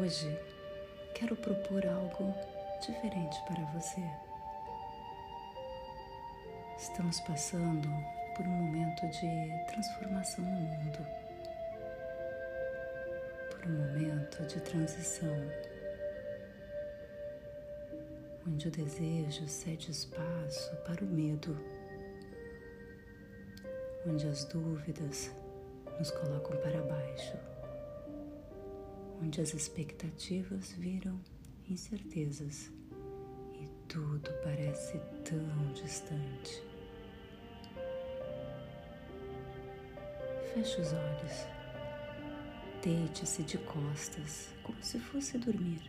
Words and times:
Hoje 0.00 0.38
quero 1.12 1.34
propor 1.34 1.84
algo 1.84 2.32
diferente 2.80 3.36
para 3.48 3.64
você. 3.72 4.00
Estamos 6.78 7.18
passando 7.20 7.88
por 8.36 8.46
um 8.46 8.50
momento 8.50 9.08
de 9.08 9.66
transformação 9.66 10.44
no 10.44 10.50
mundo, 10.50 10.98
por 13.50 13.66
um 13.66 13.72
momento 13.72 14.46
de 14.46 14.60
transição, 14.60 15.36
onde 18.46 18.68
o 18.68 18.70
desejo 18.70 19.48
cede 19.48 19.90
espaço 19.90 20.76
para 20.84 21.02
o 21.02 21.08
medo, 21.08 21.58
onde 24.06 24.28
as 24.28 24.44
dúvidas 24.44 25.32
nos 25.98 26.12
colocam 26.12 26.56
para 26.58 26.82
baixo 26.82 27.57
onde 29.22 29.40
as 29.40 29.54
expectativas 29.54 30.72
viram 30.72 31.18
incertezas 31.68 32.70
e 33.60 33.68
tudo 33.88 34.30
parece 34.42 34.98
tão 35.24 35.72
distante. 35.72 36.62
Feche 40.54 40.80
os 40.80 40.92
olhos, 40.92 41.46
deite-se 42.82 43.42
de 43.42 43.58
costas, 43.58 44.54
como 44.62 44.82
se 44.82 44.98
fosse 44.98 45.38
dormir. 45.38 45.82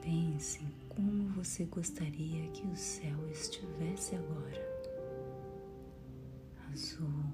Pense 0.00 0.62
em 0.64 0.72
como 0.88 1.28
você 1.34 1.64
gostaria 1.64 2.48
que 2.48 2.66
o 2.66 2.76
céu 2.76 3.28
estivesse 3.30 4.16
agora. 4.16 4.72
Azul, 6.72 7.24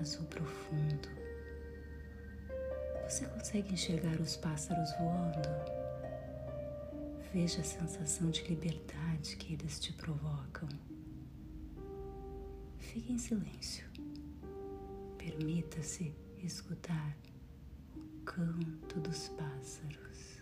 azul 0.00 0.26
profundo 0.26 1.08
você 3.14 3.26
consegue 3.26 3.72
enxergar 3.72 4.20
os 4.20 4.36
pássaros 4.36 4.90
voando? 4.98 5.48
Veja 7.32 7.60
a 7.60 7.64
sensação 7.64 8.28
de 8.28 8.42
liberdade 8.42 9.36
que 9.36 9.52
eles 9.52 9.78
te 9.78 9.92
provocam. 9.92 10.68
Fique 12.76 13.12
em 13.12 13.18
silêncio. 13.18 13.86
Permita-se 15.16 16.12
escutar 16.42 17.16
o 17.96 18.24
canto 18.24 18.98
dos 18.98 19.28
pássaros. 19.28 20.40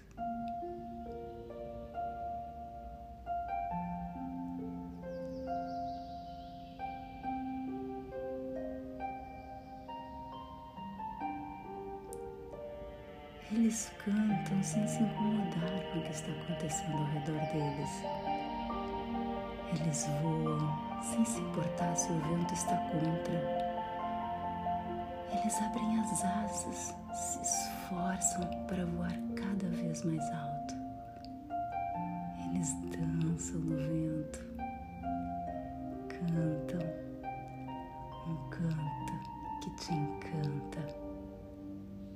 Eles 13.55 13.93
cantam 14.03 14.63
sem 14.63 14.87
se 14.89 15.03
incomodar 15.03 15.83
com 15.93 15.99
o 15.99 16.03
que 16.03 16.11
está 16.11 16.33
acontecendo 16.33 16.97
ao 16.97 17.05
redor 17.05 17.39
deles. 17.53 18.03
Eles 19.79 20.09
voam 20.23 21.03
sem 21.03 21.23
se 21.27 21.39
importar 21.39 21.95
se 21.95 22.11
o 22.11 22.19
vento 22.21 22.55
está 22.55 22.77
contra. 22.77 23.63
Eles 25.31 25.61
abrem 25.61 26.01
as 26.01 26.25
asas, 26.25 26.95
se 27.13 27.43
esforçam 27.43 28.49
para 28.67 28.87
voar 28.87 29.19
cada 29.37 29.69
vez 29.69 30.03
mais 30.03 30.31
alto. 30.31 30.52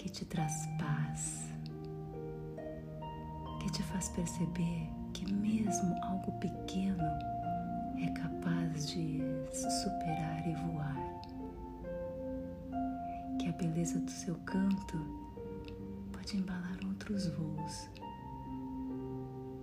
Que 0.07 0.13
te 0.13 0.25
traz 0.25 0.69
paz, 0.79 1.51
que 3.59 3.73
te 3.73 3.83
faz 3.83 4.09
perceber 4.11 4.89
que 5.13 5.33
mesmo 5.33 5.97
algo 6.05 6.31
pequeno 6.39 7.03
é 8.01 8.09
capaz 8.13 8.87
de 8.87 9.21
se 9.51 9.83
superar 9.83 10.47
e 10.47 10.55
voar. 10.55 10.97
Que 13.41 13.49
a 13.49 13.53
beleza 13.55 13.99
do 13.99 14.11
seu 14.11 14.37
canto 14.47 14.97
pode 16.13 16.37
embalar 16.37 16.79
outros 16.87 17.27
voos. 17.31 17.89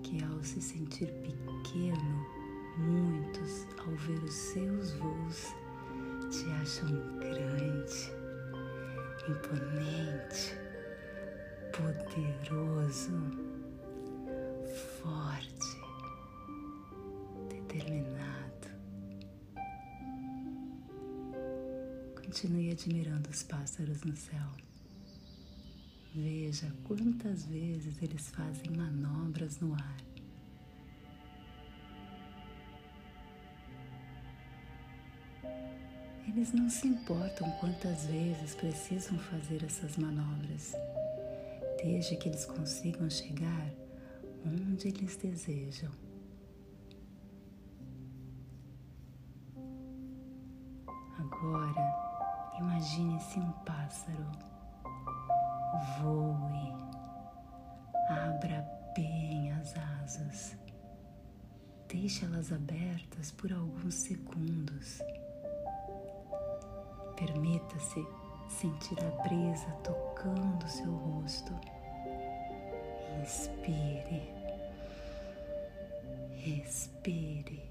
Que 0.04 0.22
ao 0.26 0.44
se 0.44 0.62
sentir 0.62 1.08
pequeno, 1.22 2.26
muitos, 2.80 3.66
ao 3.80 3.96
ver 3.96 4.22
os 4.22 4.34
seus 4.34 4.92
voos, 4.96 5.56
te 6.30 6.52
acham 6.62 6.90
imponente, 9.28 10.58
poderoso, 11.72 13.12
forte, 15.02 15.78
determinado. 17.50 18.68
Continue 22.16 22.72
admirando 22.72 23.30
os 23.30 23.44
pássaros 23.44 24.04
no 24.04 24.16
céu. 24.16 24.50
Veja 26.16 26.72
quantas 26.84 27.46
vezes 27.46 28.02
eles 28.02 28.30
fazem 28.30 28.72
manobras 28.76 29.60
no 29.60 29.74
ar. 29.74 29.98
Eles 36.28 36.54
não 36.54 36.70
se 36.70 36.88
importam 36.88 37.50
quantas 37.60 38.06
vezes 38.06 38.56
precisam 38.56 39.18
fazer 39.20 39.64
essas 39.64 39.98
manobras, 39.98 40.74
desde 41.84 42.16
que 42.16 42.30
eles 42.30 42.46
consigam 42.46 43.10
chegar 43.10 43.70
onde 44.46 44.88
eles 44.88 45.18
desejam. 45.18 45.92
Agora, 51.20 52.56
imagine-se 52.58 53.40
um 53.40 53.52
pássaro. 53.66 54.32
Voe, 56.00 56.74
abra 58.10 58.62
bem 58.96 59.52
as 59.54 59.76
asas, 59.76 60.58
deixe 61.88 62.24
elas 62.24 62.52
abertas 62.52 63.32
por 63.32 63.52
alguns 63.52 63.96
segundos 63.96 65.00
Permita-se 67.26 68.06
sentir 68.50 68.98
a 69.00 69.24
brisa 69.24 69.72
tocando 69.82 70.68
seu 70.68 70.94
rosto. 70.94 71.54
Inspire, 73.22 74.30
respire. 76.36 77.64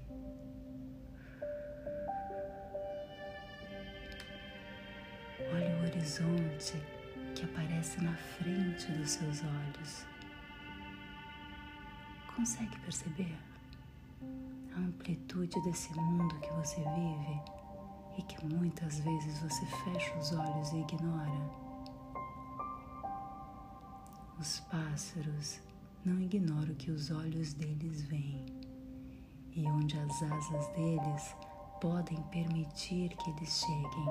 Olhe 5.53 5.73
o 5.75 5.83
horizonte 5.83 6.81
que 7.35 7.43
aparece 7.45 8.01
na 8.01 8.15
frente 8.15 8.91
dos 8.93 9.11
seus 9.11 9.43
olhos. 9.43 10.05
Consegue 12.35 12.75
perceber 12.79 13.37
a 14.75 14.79
amplitude 14.79 15.61
desse 15.61 15.93
mundo 15.93 16.39
que 16.39 16.51
você 16.53 16.77
vive? 16.77 17.62
E 18.17 18.21
que 18.21 18.45
muitas 18.45 18.99
vezes 18.99 19.39
você 19.39 19.65
fecha 19.65 20.17
os 20.17 20.31
olhos 20.33 20.71
e 20.71 20.77
ignora. 20.77 21.63
Os 24.39 24.59
pássaros 24.61 25.59
não 26.05 26.19
ignoram 26.19 26.73
que 26.75 26.91
os 26.91 27.11
olhos 27.11 27.53
deles 27.53 28.01
veem 28.03 28.45
e 29.55 29.65
onde 29.67 29.97
as 29.97 30.23
asas 30.23 30.67
deles 30.69 31.35
podem 31.79 32.21
permitir 32.23 33.15
que 33.15 33.29
eles 33.29 33.59
cheguem. 33.59 34.07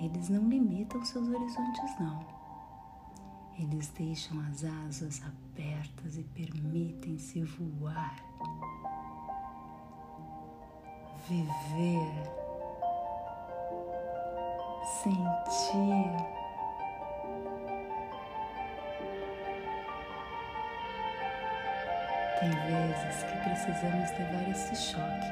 Eles 0.00 0.28
não 0.28 0.48
limitam 0.48 1.04
seus 1.04 1.28
horizontes, 1.28 1.98
não. 2.00 2.26
Eles 3.58 3.88
deixam 3.88 4.40
as 4.40 4.64
asas 4.64 5.22
abertas 5.22 6.16
e 6.16 6.24
permitem-se 6.24 7.42
voar 7.44 8.31
viver, 11.28 12.12
sentir. 15.02 16.42
Tem 22.40 22.50
vezes 22.50 23.22
que 23.22 23.36
precisamos 23.38 24.10
levar 24.18 24.50
esse 24.50 24.74
choque 24.74 25.30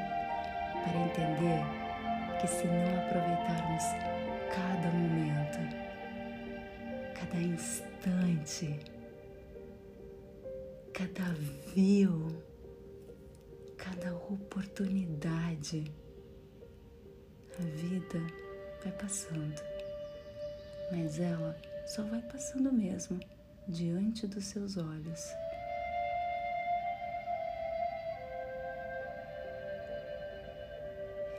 para 0.84 1.00
entender 1.00 1.64
que 2.40 2.46
se 2.46 2.66
não 2.66 2.98
aproveitarmos 2.98 3.84
cada 4.48 4.88
momento, 4.90 5.58
cada 7.14 7.36
instante, 7.36 8.80
cada 10.92 11.24
view, 11.74 12.28
cada 13.90 14.14
oportunidade. 14.14 15.92
A 17.58 17.62
vida 17.62 18.20
vai 18.82 18.92
passando, 18.92 19.60
mas 20.92 21.18
ela 21.18 21.56
só 21.86 22.02
vai 22.04 22.22
passando 22.22 22.72
mesmo 22.72 23.18
diante 23.66 24.26
dos 24.26 24.44
seus 24.44 24.76
olhos. 24.76 25.34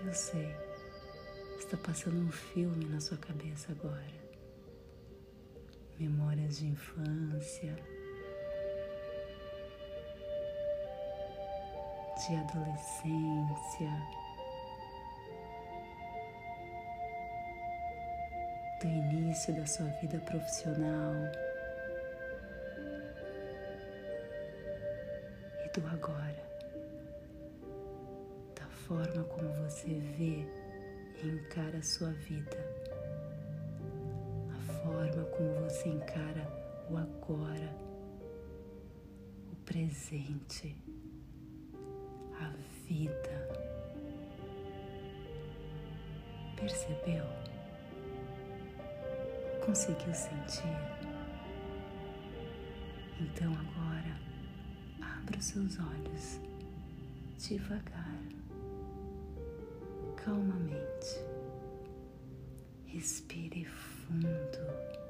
Eu 0.05 0.13
sei, 0.13 0.53
está 1.57 1.77
passando 1.77 2.19
um 2.19 2.31
filme 2.31 2.85
na 2.85 2.99
sua 2.99 3.17
cabeça 3.17 3.71
agora. 3.71 4.21
Memórias 5.97 6.57
de 6.57 6.67
infância, 6.67 7.75
de 12.27 12.35
adolescência. 12.35 13.89
Do 18.79 18.87
início 18.87 19.55
da 19.55 19.65
sua 19.65 19.87
vida 20.01 20.19
profissional. 20.19 21.13
E 25.65 25.79
do 25.79 25.87
agora, 25.87 26.43
da 28.55 28.67
forma 28.67 29.23
como 29.23 29.51
você 29.63 29.87
vê 29.87 30.45
e 31.23 31.27
encara 31.27 31.79
a 31.79 31.83
sua 31.83 32.11
vida, 32.11 32.57
a 34.51 34.73
forma 34.83 35.23
como 35.25 35.53
você 35.61 35.89
encara 35.89 36.47
o 36.89 36.97
agora, 36.97 37.75
o 39.51 39.55
presente, 39.65 40.75
vida. 43.01 43.47
Percebeu? 46.55 47.25
Conseguiu 49.65 50.13
sentir? 50.13 50.77
Então 53.19 53.51
agora 53.53 54.19
abra 55.01 55.37
os 55.37 55.45
seus 55.45 55.77
olhos 55.79 56.39
devagar, 57.37 58.19
calmamente. 60.15 61.25
Respire 62.85 63.65
fundo. 63.65 65.00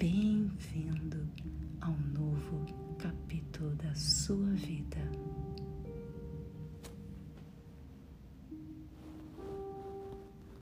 Bem-vindo 0.00 1.28